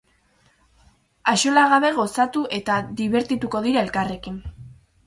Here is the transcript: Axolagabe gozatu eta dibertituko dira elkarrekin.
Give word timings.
Axolagabe 1.33 1.93
gozatu 1.99 2.45
eta 2.61 2.81
dibertituko 3.03 3.65
dira 3.69 3.87
elkarrekin. 3.89 4.43